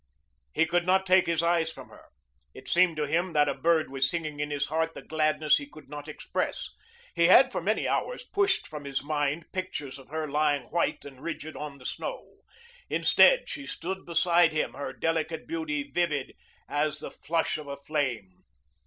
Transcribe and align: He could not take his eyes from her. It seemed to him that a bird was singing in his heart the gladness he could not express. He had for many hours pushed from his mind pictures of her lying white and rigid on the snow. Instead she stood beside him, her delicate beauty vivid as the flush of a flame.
He 0.51 0.65
could 0.65 0.87
not 0.87 1.05
take 1.05 1.27
his 1.27 1.43
eyes 1.43 1.71
from 1.71 1.89
her. 1.89 2.05
It 2.55 2.67
seemed 2.67 2.97
to 2.97 3.05
him 3.05 3.33
that 3.33 3.47
a 3.47 3.53
bird 3.53 3.91
was 3.91 4.09
singing 4.09 4.39
in 4.39 4.49
his 4.49 4.65
heart 4.65 4.95
the 4.95 5.03
gladness 5.03 5.57
he 5.57 5.67
could 5.69 5.89
not 5.89 6.07
express. 6.07 6.71
He 7.13 7.25
had 7.25 7.51
for 7.51 7.61
many 7.61 7.87
hours 7.87 8.25
pushed 8.25 8.65
from 8.65 8.85
his 8.85 9.03
mind 9.03 9.45
pictures 9.53 9.99
of 9.99 10.07
her 10.09 10.27
lying 10.27 10.63
white 10.71 11.05
and 11.05 11.21
rigid 11.21 11.55
on 11.55 11.77
the 11.77 11.85
snow. 11.85 12.37
Instead 12.89 13.47
she 13.47 13.67
stood 13.67 14.03
beside 14.07 14.51
him, 14.51 14.73
her 14.73 14.91
delicate 14.91 15.47
beauty 15.47 15.83
vivid 15.83 16.33
as 16.67 16.97
the 16.97 17.11
flush 17.11 17.59
of 17.59 17.67
a 17.67 17.77
flame. 17.77 18.41